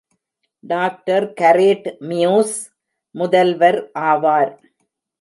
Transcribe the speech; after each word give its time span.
Doctor 0.63 1.25
கரேட் 1.41 1.87
மியூஸ் 2.01 2.57
முதல்வர் 3.15 3.79
ஆவார். 4.09 4.53